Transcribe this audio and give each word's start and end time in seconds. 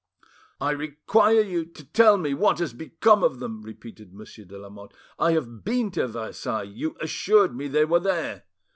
"I 0.59 0.71
require: 0.71 1.41
you 1.41 1.63
to 1.63 1.85
tell 1.85 2.17
me 2.17 2.33
what 2.33 2.57
has 2.57 2.73
become 2.73 3.21
of 3.23 3.39
them," 3.39 3.61
repeated 3.61 4.15
Monsieur 4.15 4.45
de 4.45 4.57
Lamotte. 4.57 4.95
"I 5.19 5.33
have 5.33 5.63
been 5.63 5.91
to 5.91 6.07
Versailles, 6.07 6.63
you 6.63 6.97
assured 6.99 7.55
me 7.55 7.67
they 7.67 7.85
were 7.85 7.99
there." 7.99 8.45